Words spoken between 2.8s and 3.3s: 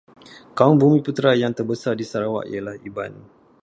Iban.